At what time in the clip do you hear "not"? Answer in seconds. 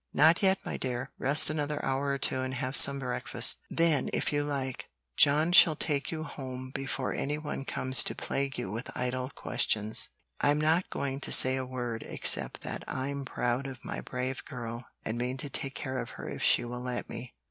0.15-0.41, 10.59-10.89